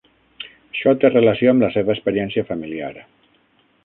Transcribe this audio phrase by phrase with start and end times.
[0.69, 2.91] Això té relació amb la seva experiència familiar.